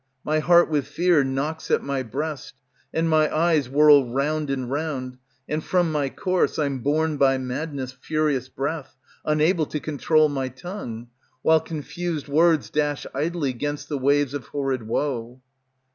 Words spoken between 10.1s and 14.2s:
my tongue; While confused words dash idly 'Gainst the